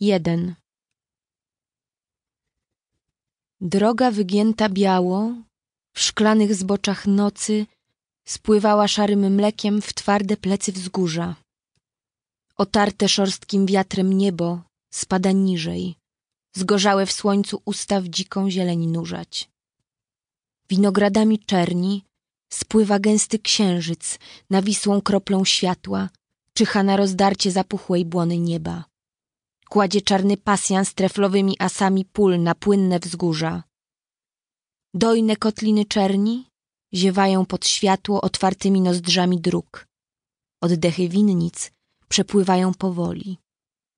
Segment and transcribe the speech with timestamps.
[0.00, 0.54] Jeden.
[3.60, 5.34] Droga wygięta biało,
[5.92, 7.66] w szklanych zboczach nocy
[8.24, 11.36] spływała szarym mlekiem w twarde plecy wzgórza.
[12.56, 15.94] Otarte szorstkim wiatrem niebo spada niżej,
[16.52, 19.48] zgorzałe w słońcu usta w dziką zieleń nurzać.
[20.68, 22.04] Winogradami czerni
[22.52, 24.18] spływa gęsty księżyc
[24.50, 26.08] na wisłą kroplą światła,
[26.54, 28.84] czyha na rozdarcie zapuchłej błony nieba.
[29.68, 33.62] Kładzie czarny pasjan z treflowymi asami pól na płynne wzgórza.
[34.94, 36.48] Dojne kotliny czerni
[36.94, 39.86] ziewają pod światło otwartymi nozdrzami dróg.
[40.62, 41.72] Oddechy winnic
[42.08, 43.38] przepływają powoli.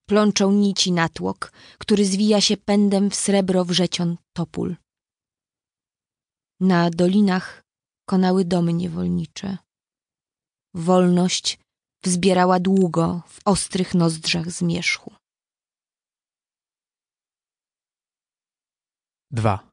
[0.09, 4.77] Plączą nici natłok, który zwija się pędem w srebro wrzecion topól.
[6.61, 7.62] Na dolinach
[8.09, 9.59] konały domy niewolnicze.
[10.75, 11.59] Wolność
[12.05, 15.18] wzbierała długo w ostrych nozdrzach zmierzchu.
[19.31, 19.73] Dwa.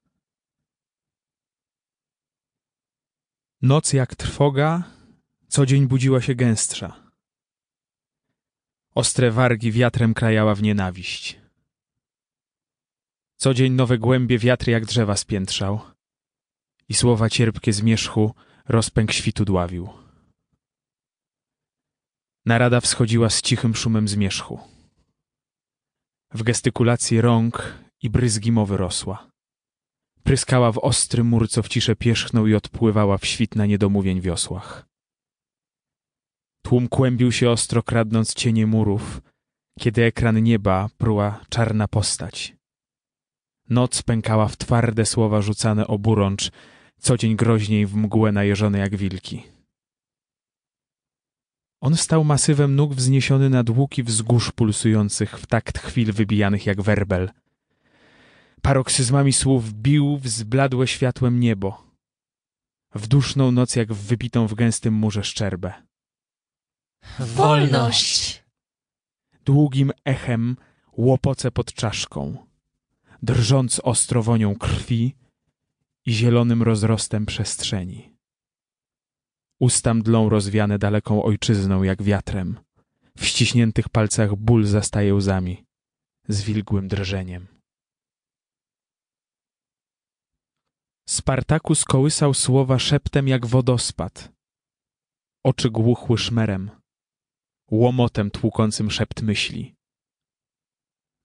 [3.62, 4.84] Noc jak trwoga,
[5.48, 7.12] co dzień budziła się gęstsza.
[8.96, 11.40] Ostre wargi wiatrem krajała w nienawiść.
[13.36, 15.82] Co dzień nowe głębie wiatr jak drzewa spiętrzał
[16.90, 18.36] i słowa cierpkie zmierzchu
[18.68, 19.90] rozpęk świtu dławił.
[22.46, 24.60] Narada wschodziła z cichym szumem zmierzchu.
[26.34, 29.35] W gestykulacji rąk i bryzgi mowy rosła.
[30.26, 34.86] Pryskała w ostry mur, co w ciszę pierzchnął i odpływała w świt na niedomówień wiosłach.
[36.64, 39.22] Tłum kłębił się ostro, kradnąc cienie murów,
[39.80, 42.56] kiedy ekran nieba pruła czarna postać.
[43.70, 46.52] Noc pękała w twarde słowa rzucane oburącz,
[47.00, 49.44] co dzień groźniej w mgłę najeżone jak wilki.
[51.82, 57.30] On stał masywem nóg wzniesiony nad łuki wzgórz pulsujących w takt chwil wybijanych jak werbel–
[58.66, 61.84] Paroksyzmami słów bił w zbladłe światłem niebo.
[62.96, 65.74] W duszną noc jak w wypitą w gęstym murze szczerbę.
[67.20, 68.44] Wolność!
[69.46, 70.58] Długim echem
[70.98, 72.38] łopoce pod czaszką,
[73.24, 75.16] drżąc ostrowonią krwi
[76.06, 78.14] i zielonym rozrostem przestrzeni.
[79.60, 82.60] Usta mdlą rozwiane daleką ojczyzną jak wiatrem.
[83.18, 85.66] W ściśniętych palcach ból zastaje łzami,
[86.28, 87.55] zwilgłym drżeniem.
[91.08, 94.34] Spartakus kołysał słowa szeptem jak wodospad.
[95.44, 96.72] Oczy głuchły szmerem,
[97.72, 99.76] łomotem tłukącym szept myśli.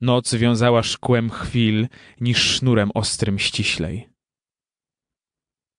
[0.01, 1.89] Noc wiązała szkłem chwil
[2.21, 4.11] niż sznurem ostrym ściślej.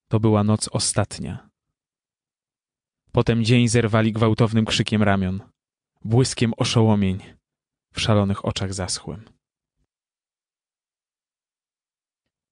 [0.09, 1.49] To była noc ostatnia.
[3.11, 5.51] Potem dzień zerwali gwałtownym krzykiem ramion,
[6.03, 7.19] błyskiem oszołomień
[7.93, 9.29] w szalonych oczach zaschłym.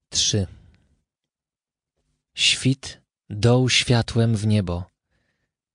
[0.10, 0.59] Trzy.
[2.40, 4.86] Świt doł światłem w niebo.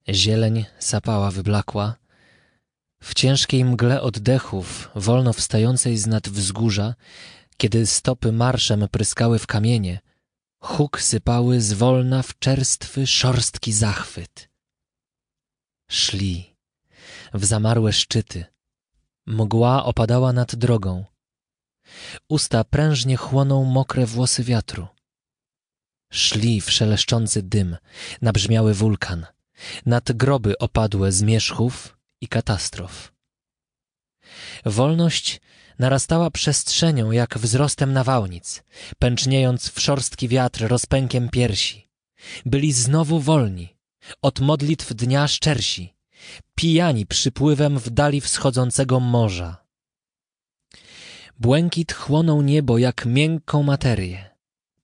[0.09, 1.97] Zieleń sapała wyblakła.
[3.03, 6.95] W ciężkiej mgle oddechów, wolno wstającej z nad wzgórza,
[7.57, 10.01] kiedy stopy marszem pryskały w kamienie,
[10.59, 14.49] huk sypały zwolna w czerstwy, szorstki zachwyt.
[15.91, 16.57] Szli
[17.35, 18.45] w zamarłe szczyty.
[19.27, 21.05] Mgła opadała nad drogą.
[22.29, 24.94] Usta prężnie chłoną mokre włosy wiatru.
[26.15, 27.77] Szli w szeleszczący dym,
[28.23, 29.27] nabrzmiały wulkan,
[29.87, 33.13] nad groby opadłe zmierzchów i katastrof.
[34.65, 35.41] Wolność
[35.79, 38.63] narastała przestrzenią jak wzrostem nawałnic,
[38.99, 41.91] pęczniejąc w szorstki wiatr rozpękiem piersi.
[42.47, 43.77] Byli znowu wolni,
[44.23, 45.95] od modlitw dnia szczersi,
[46.55, 49.65] pijani przypływem w dali wschodzącego morza.
[51.39, 54.34] Błękit chłonął niebo jak miękką materię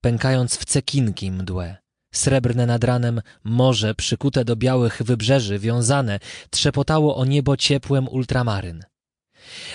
[0.00, 1.77] pękając w cekinki mdłe.
[2.15, 8.84] Srebrne nad ranem morze przykute do białych wybrzeży wiązane trzepotało o niebo ciepłem ultramaryn.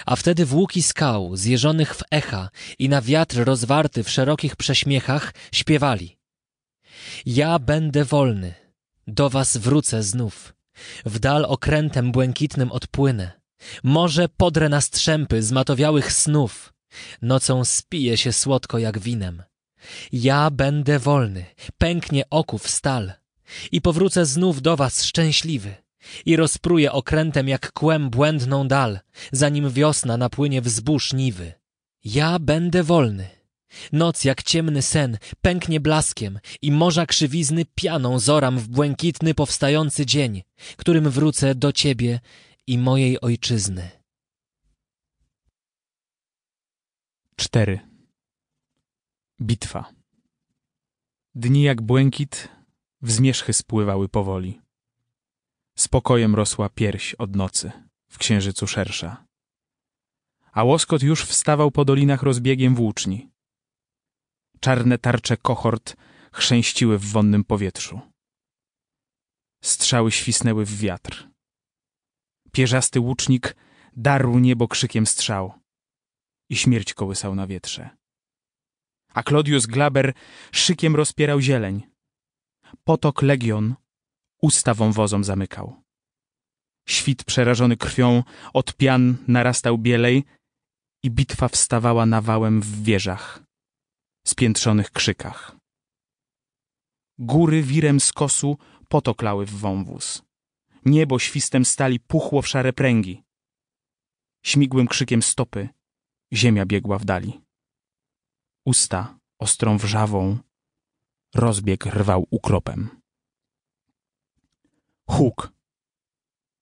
[0.06, 2.50] A wtedy włóki skał, zjeżonych w echa
[2.80, 6.18] i na wiatr rozwarty w szerokich prześmiechach, śpiewali.
[7.26, 8.54] Ja będę wolny,
[9.08, 10.54] do was wrócę znów,
[11.06, 13.32] w dal okrętem błękitnym odpłynę.
[13.84, 16.74] Morze podrę na strzępy zmatowiałych snów,
[17.22, 19.44] nocą spije się słodko jak winem.
[20.12, 21.46] Ja będę wolny,
[21.78, 23.14] pęknie oków stal
[23.72, 25.76] i powrócę znów do was szczęśliwy
[26.26, 29.00] i rozpruję okrętem jak kłem błędną dal,
[29.32, 31.54] zanim wiosna napłynie wzbórz niwy.
[32.04, 33.30] Ja będę wolny.
[33.92, 40.44] Noc jak ciemny sen pęknie blaskiem i morza krzywizny pianą zoram w błękitny powstający dzień,
[40.78, 42.20] którym wrócę do ciebie
[42.68, 43.90] i mojej ojczyzny.
[47.36, 47.95] 4.
[49.42, 49.94] Bitwa.
[51.36, 52.50] Dni jak błękit
[53.02, 54.62] w zmierzchy spływały powoli.
[55.78, 57.72] Spokojem rosła pierś od nocy,
[58.10, 59.26] w księżycu szersza.
[60.52, 63.30] A łoskot już wstawał po dolinach rozbiegiem włóczni.
[64.60, 65.96] Czarne tarcze kohort
[66.32, 68.02] chrzęściły w wonnym powietrzu.
[69.64, 71.30] Strzały świsnęły w wiatr.
[72.52, 73.56] Pierzasty łucznik
[73.96, 75.54] darł niebo krzykiem strzał
[76.50, 78.05] i śmierć kołysał na wietrze.
[79.16, 80.14] A Claudius Glaber
[80.52, 81.84] szykiem rozpierał zieleń.
[82.84, 83.76] Potok legion
[84.42, 85.82] usta wąwozom zamykał.
[86.88, 88.24] Świt przerażony krwią
[88.54, 90.24] od pian narastał bielej
[91.04, 93.44] i bitwa wstawała nawałem w wieżach,
[94.28, 95.56] spiętrzonych krzykach.
[97.20, 98.58] Góry wirem skosu
[98.90, 100.24] potoklały w wąwóz.
[100.86, 103.24] Niebo świstem stali puchło w szare pręgi.
[104.44, 105.70] Śmigłym krzykiem stopy
[106.34, 107.45] ziemia biegła w dali.
[108.66, 110.38] Usta ostrą wrzawą
[111.36, 113.02] rozbieg rwał ukropem.
[115.10, 115.54] Huk.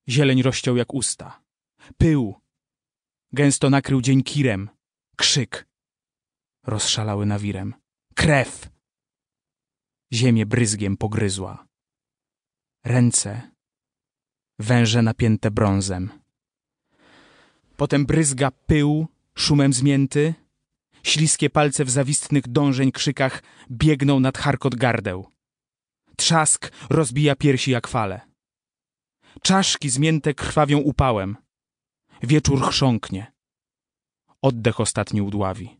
[0.09, 1.43] Zieleń rozciął jak usta.
[1.97, 2.35] Pył.
[3.31, 4.69] Gęsto nakrył dzień kirem.
[5.17, 5.67] Krzyk.
[6.63, 7.73] Rozszalały nawirem.
[8.15, 8.69] Krew.
[10.13, 11.67] Ziemię bryzgiem pogryzła.
[12.85, 13.51] Ręce.
[14.59, 16.09] Węże napięte brązem.
[17.77, 20.42] Potem bryzga pył, szumem zmięty.
[21.03, 25.27] Śliskie palce w zawistnych dążeń krzykach biegną nad charkot gardeł.
[26.17, 28.21] Trzask rozbija piersi jak fale.
[29.41, 31.37] Czaszki zmięte krwawią upałem.
[32.23, 33.31] Wieczór chrząknie.
[34.41, 35.77] Oddech ostatni udławi.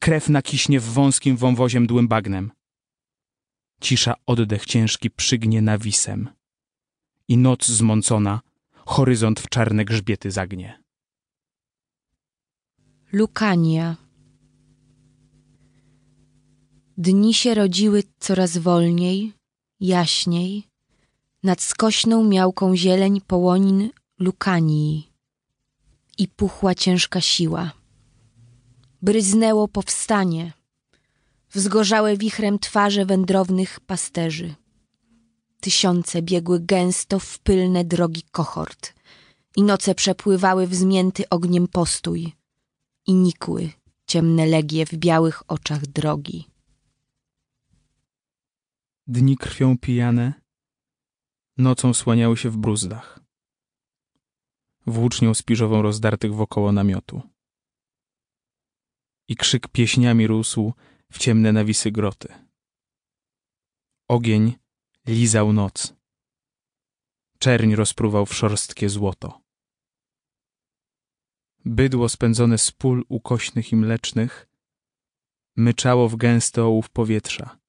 [0.00, 2.52] Krew nakiśnie w wąskim wąwozie mdłym bagnem.
[3.80, 6.28] Cisza oddech ciężki przygnie nawisem.
[7.28, 8.40] I noc zmącona,
[8.86, 10.82] horyzont w czarne grzbiety zagnie.
[13.12, 14.01] Lukania
[17.02, 19.32] Dni się rodziły coraz wolniej,
[19.80, 20.66] jaśniej,
[21.42, 25.08] nad skośną miałką zieleń połonin Lukanii
[26.18, 27.72] i puchła ciężka siła.
[29.02, 30.52] Bryznęło powstanie,
[31.52, 34.54] wzgorzałe wichrem twarze wędrownych pasterzy.
[35.60, 38.94] Tysiące biegły gęsto w pylne drogi kohort
[39.56, 42.32] i noce przepływały wzmięty ogniem postój
[43.06, 43.70] i nikły
[44.06, 46.51] ciemne legie w białych oczach drogi.
[49.06, 50.32] Dni krwią pijane,
[51.56, 53.20] nocą słaniały się w bruzdach.
[54.86, 57.22] Włócznią spiżową rozdartych wokoło namiotu.
[59.28, 60.72] I krzyk pieśniami rósł
[61.12, 62.28] w ciemne nawisy groty.
[64.08, 64.54] Ogień
[65.06, 65.94] lizał noc.
[67.38, 69.42] Czerń rozpruwał w szorstkie złoto.
[71.64, 74.48] Bydło spędzone z pól ukośnych i mlecznych
[75.56, 77.61] myczało w gęsty ołów powietrza,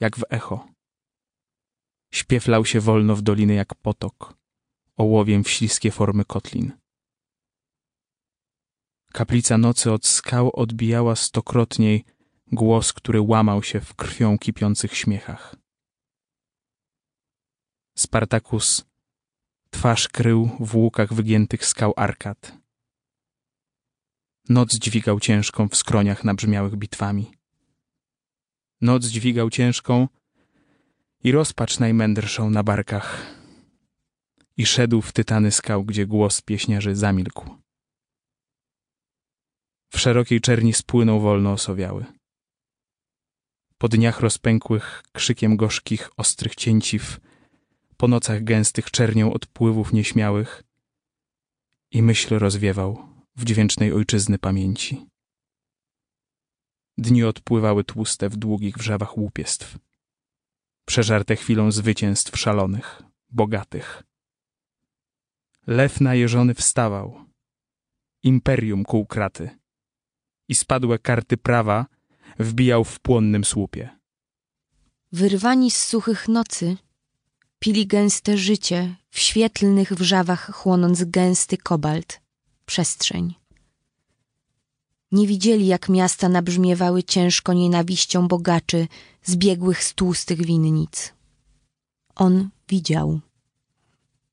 [0.00, 0.68] jak w echo.
[2.12, 4.34] Śpiew lał się wolno w doliny jak potok,
[4.96, 6.72] ołowiem w śliskie formy kotlin.
[9.12, 12.04] Kaplica nocy od skał odbijała stokrotniej
[12.52, 15.56] głos, który łamał się w krwią kipiących śmiechach.
[17.96, 18.84] Spartakus
[19.70, 22.52] twarz krył w łukach wygiętych skał arkad.
[24.48, 27.39] Noc dźwigał ciężką w skroniach nabrzmiałych bitwami.
[28.80, 30.08] Noc dźwigał ciężką
[31.24, 33.36] i rozpacz najmędrszą na barkach.
[34.56, 37.56] I szedł w tytany skał, gdzie głos pieśniarzy zamilkł.
[39.92, 42.04] W szerokiej czerni spłynął wolno osowiały.
[43.78, 47.20] Po dniach rozpękłych krzykiem gorzkich, ostrych cięciw,
[47.96, 50.62] po nocach gęstych czernią odpływów nieśmiałych
[51.90, 55.09] i myśl rozwiewał w dźwięcznej ojczyzny pamięci.
[57.00, 59.78] Dni odpływały tłuste w długich wrzawach łupiestw,
[60.86, 64.02] przeżarte chwilą zwycięstw szalonych, bogatych.
[65.66, 67.24] Lew najeżony wstawał,
[68.22, 69.50] imperium kół kraty
[70.48, 71.86] i spadłe karty prawa
[72.38, 73.98] wbijał w płonnym słupie.
[75.12, 76.76] Wyrwani z suchych nocy,
[77.58, 82.20] pili gęste życie w świetlnych wrzawach chłonąc gęsty kobalt,
[82.66, 83.39] przestrzeń.
[85.12, 88.88] Nie widzieli, jak miasta nabrzmiewały ciężko nienawiścią bogaczy
[89.22, 91.12] zbiegłych z tłustych winnic.
[92.14, 93.20] On widział.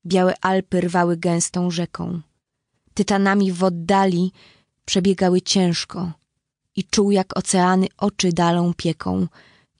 [0.06, 2.20] Białe Alpy rwały gęstą rzeką.
[2.94, 4.32] Tytanami w oddali
[4.84, 6.12] przebiegały ciężko
[6.76, 9.26] i czuł, jak oceany oczy dalą pieką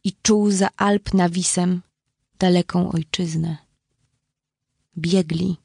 [0.05, 1.83] i czuł za Alp nawisem
[2.39, 3.57] daleką ojczyznę.
[4.99, 5.57] Biegli,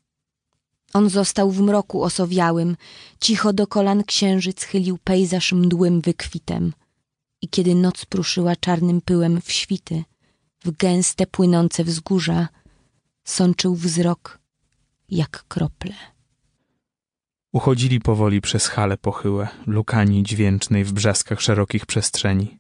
[0.93, 2.77] On został w mroku osowiałym,
[3.21, 6.73] cicho do kolan księżyc chylił pejzaż mdłym wykwitem.
[7.41, 10.03] I kiedy noc pruszyła czarnym pyłem w świty,
[10.63, 12.47] w gęste płynące wzgórza,
[13.23, 14.39] sączył wzrok
[15.09, 15.93] jak krople.
[17.53, 22.59] Uchodzili powoli przez hale pochyłe, lukani dźwięcznej w brzaskach szerokich przestrzeni.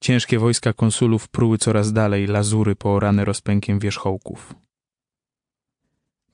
[0.00, 4.54] Ciężkie wojska konsulów pruły coraz dalej lazury poorane rozpękiem wierzchołków.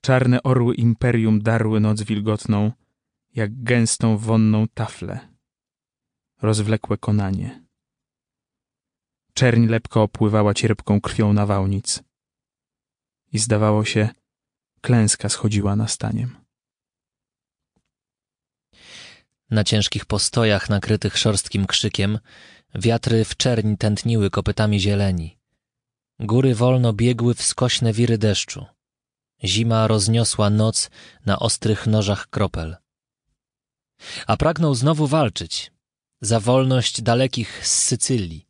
[0.01, 2.73] Czarne orły imperium darły noc wilgotną,
[3.35, 5.29] jak gęstą wonną taflę.
[6.43, 7.65] Rozwlekłe konanie.
[9.35, 12.03] Czerń lepko opływała cierpką krwią nawałnic.
[13.33, 14.09] I zdawało się,
[14.81, 16.37] klęska schodziła nastaniem.
[19.51, 22.19] Na ciężkich postojach nakrytych szorstkim krzykiem
[22.75, 25.39] wiatry w czerni tętniły kopytami zieleni.
[26.21, 28.67] Góry wolno biegły w skośne wiry deszczu.
[29.45, 30.91] Zima rozniosła noc
[31.27, 32.77] na ostrych nożach kropel.
[34.27, 35.73] A pragnął znowu walczyć
[36.21, 38.47] za wolność dalekich z Sycylii,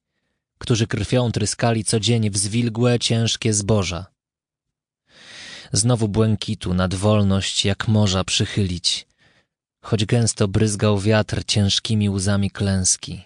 [0.58, 4.06] którzy krwią tryskali co dzień w zwilgłe, ciężkie zboża.
[5.72, 9.06] Znowu błękitu nad wolność jak morza przychylić,
[9.80, 13.22] choć gęsto bryzgał wiatr ciężkimi łzami klęski.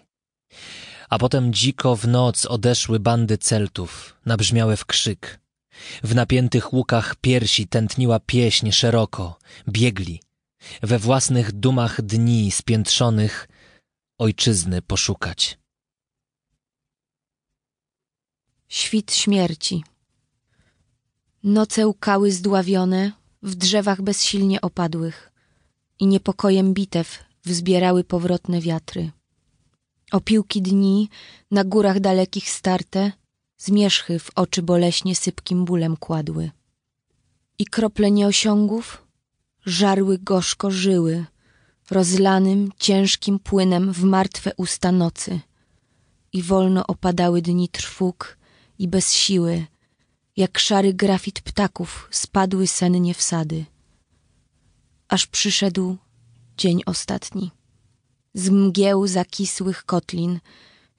[1.09, 5.42] A potem dziko w noc odeszły bandy Celtów, nabrzmiałe w krzyk.
[6.03, 9.39] W napiętych łukach piersi tętniła pieśń szeroko,
[9.69, 10.21] biegli,
[10.83, 13.49] we własnych dumach dni spiętrzonych
[14.19, 15.59] ojczyzny poszukać.
[18.69, 19.85] Świt śmierci.
[21.45, 23.13] Noce łkały zdławione,
[23.43, 25.33] w drzewach bezsilnie opadłych
[25.99, 29.11] i niepokojem bitew wzbierały powrotne wiatry.
[30.13, 31.09] Opiłki dni
[31.51, 33.13] na górach dalekich starte,
[33.65, 36.51] zmierzchy w oczy boleśnie sypkim bólem kładły.
[37.59, 39.07] I krople nieosiągów
[39.67, 41.25] żarły gorzko żyły,
[41.91, 45.41] rozlanym, ciężkim płynem w martwe usta nocy.
[46.33, 48.39] I wolno opadały dni trwóg
[48.79, 49.67] i bez siły,
[50.37, 53.65] jak szary grafit ptaków spadły sennie w sady.
[55.09, 55.97] Aż przyszedł
[56.57, 57.51] dzień ostatni.
[58.35, 60.41] Z mgieł zakisłych kotlin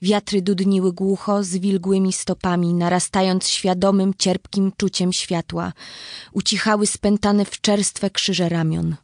[0.03, 5.74] wiatry dudniły głucho z wilgłymi stopami, narastając świadomym, cierpkim czuciem światła.
[6.33, 8.95] Ucichały spętane w czerstwe krzyże ramion.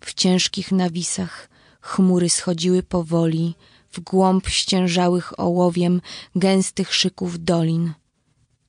[0.00, 1.48] W ciężkich nawisach
[1.80, 3.54] chmury schodziły powoli,
[3.92, 6.00] w głąb ściężałych ołowiem
[6.36, 7.92] gęstych szyków dolin.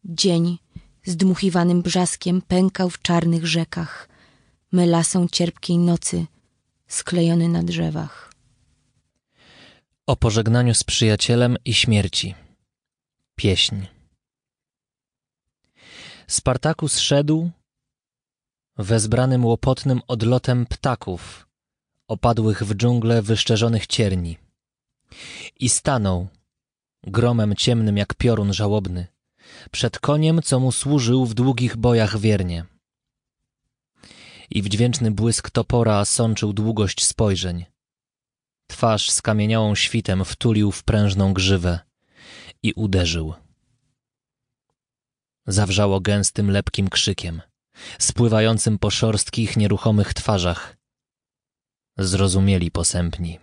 [0.06, 0.58] Dzień
[1.06, 4.10] z dmuchiwanym brzaskiem pękał w czarnych rzekach,
[4.72, 6.26] melasą cierpkiej nocy,
[6.88, 8.29] sklejony na drzewach.
[10.10, 12.36] O pożegnaniu z przyjacielem i śmierci.
[13.36, 13.76] Pieśń.
[16.28, 17.50] Spartakus szedł
[18.78, 21.48] wezbranym łopotnym odlotem ptaków,
[22.08, 24.38] opadłych w dżunglę wyszczerzonych cierni.
[25.60, 26.28] I stanął,
[27.04, 29.08] gromem ciemnym jak piorun żałobny,
[29.72, 32.66] przed koniem, co mu służył w długich bojach wiernie.
[34.50, 37.66] I w dźwięczny błysk topora sączył długość spojrzeń.
[38.70, 41.80] Twarz skamieniałą świtem wtulił w prężną grzywę
[42.64, 43.34] i uderzył.
[45.48, 47.42] Zawrzało gęstym, lepkim krzykiem,
[48.00, 50.78] spływającym po szorstkich, nieruchomych twarzach.
[51.98, 53.40] Zrozumieli posępni.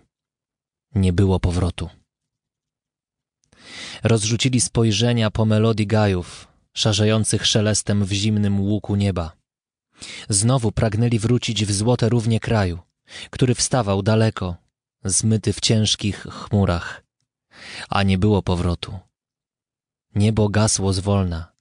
[0.95, 1.89] Nie było powrotu.
[4.03, 9.31] Rozrzucili spojrzenia po melodii gajów, szarzejących szelestem w zimnym łuku nieba.
[10.29, 12.79] Znowu pragnęli wrócić w złote równie kraju,
[13.29, 14.66] który wstawał daleko,
[15.09, 17.03] zmyty w ciężkich chmurach,
[17.89, 18.99] a nie było powrotu.
[20.15, 21.51] Niebo gasło zwolna.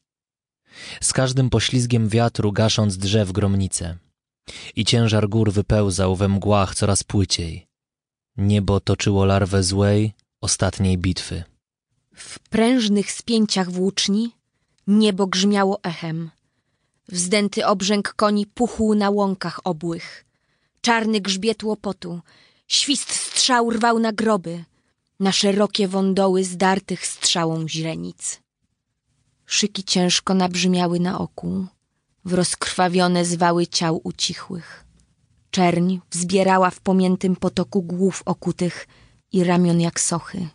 [1.01, 3.99] Z każdym poślizgiem wiatru gasząc drzew gromnice.
[4.77, 7.67] I ciężar gór wypełzał we mgłach coraz płyciej.
[8.37, 11.45] Niebo toczyło larwę złej, ostatniej bitwy.
[12.15, 14.33] W prężnych spięciach włóczni
[14.87, 16.31] niebo grzmiało echem.
[17.09, 20.25] Wzdęty obrzęk koni puchł na łąkach obłych.
[20.81, 22.21] Czarny grzbiet łopotu,
[22.67, 24.65] świst strzał rwał na groby,
[25.21, 28.41] na szerokie wądoły zdartych strzałą źrenic.
[29.47, 31.67] Szyki ciężko nabrzmiały na oku,
[32.25, 34.85] w rozkrwawione zwały ciał ucichłych.
[35.51, 38.89] Czerń wzbierała w pomiętym potoku głów okutych
[39.33, 40.49] i ramion jak sochy.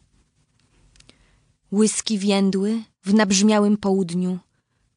[1.72, 4.40] Łyski więdły w nabrzmiałym południu,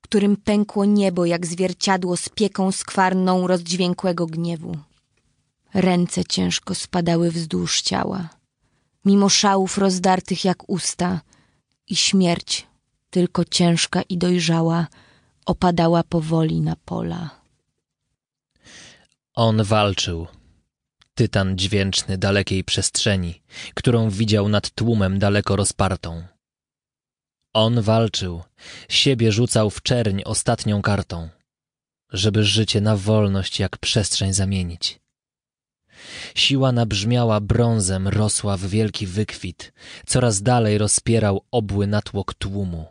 [0.01, 4.77] którym pękło niebo jak zwierciadło z pieką skwarną rozdźwiękłego gniewu.
[5.75, 8.29] Ręce ciężko spadały wzdłuż ciała,
[9.05, 11.21] mimo szałów rozdartych jak usta
[11.87, 12.67] i śmierć,
[13.11, 14.87] tylko ciężka i dojrzała,
[15.47, 17.31] opadała powoli na pola.
[19.35, 20.27] On walczył.
[21.15, 23.43] Tytan dźwięczny dalekiej przestrzeni,
[23.75, 26.25] którą widział nad tłumem daleko rozpartą.
[27.53, 28.43] On walczył,
[28.89, 31.29] siebie rzucał w czerń ostatnią kartą,
[32.13, 35.04] żeby życie na wolność jak przestrzeń zamienić.
[36.35, 39.73] Siła nabrzmiała brązem, rosła w wielki wykwit,
[40.07, 42.87] coraz dalej rozpierał obły natłok tłumu.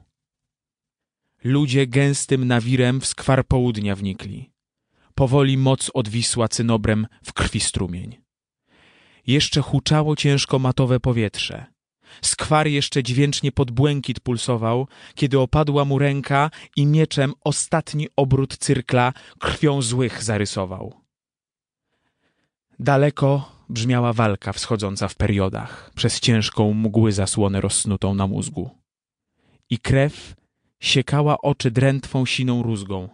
[1.44, 4.52] Ludzie gęstym nawirem w skwar południa wnikli.
[5.16, 8.18] Powoli moc odwisła cynobrem w krwi strumień.
[9.28, 11.66] Jeszcze huczało ciężko matowe powietrze.
[12.22, 19.14] Skwar jeszcze dźwięcznie pod błękit pulsował, kiedy opadła mu ręka i mieczem ostatni obrót cyrkla
[19.40, 21.03] krwią złych zarysował.
[22.80, 28.70] Daleko brzmiała walka wschodząca w periodach, przez ciężką mgły zasłonę rozsnutą na mózgu.
[29.70, 30.36] I krew
[30.80, 33.10] siekała oczy drętwą siną rózgą.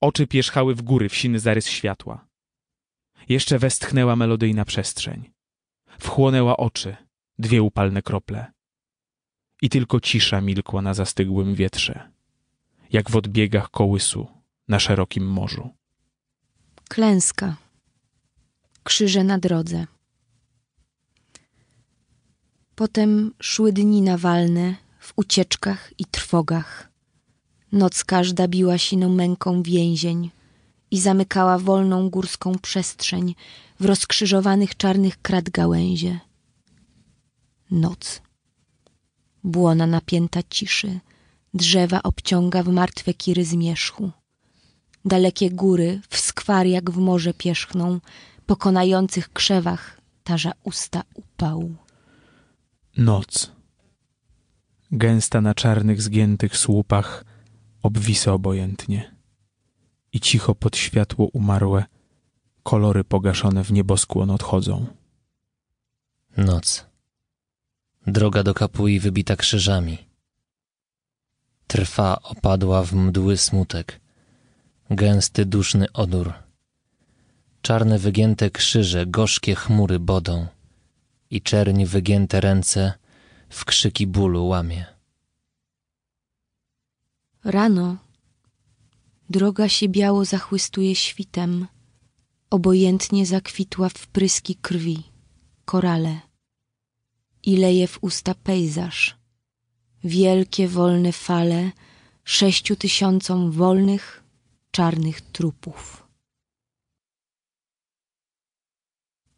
[0.00, 2.26] Oczy pierzchały w góry w siny zarys światła.
[3.28, 5.30] Jeszcze westchnęła melodyjna przestrzeń.
[5.98, 6.96] Wchłonęła oczy,
[7.38, 8.52] dwie upalne krople.
[9.62, 12.10] I tylko cisza milkła na zastygłym wietrze,
[12.92, 14.26] jak w odbiegach kołysu
[14.68, 15.70] na szerokim morzu.
[16.88, 17.56] Klęska.
[18.82, 19.86] Krzyże na drodze.
[22.74, 26.88] Potem szły dni nawalne w ucieczkach i trwogach.
[27.72, 30.30] Noc każda biła siną męką więzień
[30.90, 33.34] i zamykała wolną górską przestrzeń
[33.80, 36.20] w rozkrzyżowanych czarnych krat gałęzie.
[37.70, 38.22] Noc.
[39.44, 41.00] Błona napięta ciszy,
[41.54, 44.10] drzewa obciąga w martwe kiry zmierzchu.
[45.04, 48.00] Dalekie góry w skwar jak w morze pierzchną,
[48.46, 51.74] pokonających krzewach tarza usta upału.
[52.96, 53.52] Noc.
[54.92, 57.24] Gęsta na czarnych, zgiętych słupach
[57.82, 59.14] obwisa obojętnie.
[60.12, 61.84] I cicho pod światło umarłe,
[62.62, 64.86] kolory pogaszone w nieboskłon odchodzą.
[66.36, 66.86] Noc.
[68.06, 69.98] Droga do kapui wybita krzyżami.
[71.66, 74.01] Trwa opadła w mdły smutek.
[74.96, 76.32] Gęsty, duszny odór.
[77.62, 80.46] Czarne wygięte krzyże, gorzkie chmury bodą
[81.30, 82.92] i czerń wygięte ręce
[83.48, 84.86] w krzyki bólu łamie.
[87.44, 87.96] Rano
[89.30, 91.66] droga się biało zachłystuje świtem,
[92.50, 95.02] obojętnie zakwitła w pryski krwi,
[95.64, 96.20] korale
[97.42, 99.16] i leje w usta pejzaż.
[100.04, 101.70] Wielkie, wolne fale
[102.24, 104.21] sześciu tysiącom wolnych,
[104.72, 106.06] czarnych trupów.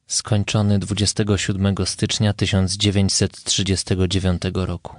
[0.06, 4.96] Skończony 27 stycznia 1939 roku.